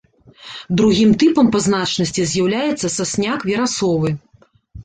Другім 0.79 1.11
тыпам 1.23 1.51
па 1.55 1.59
значнасці 1.67 2.25
з'яўляецца 2.31 2.87
сасняк 2.97 3.39
верасовы. 3.51 4.09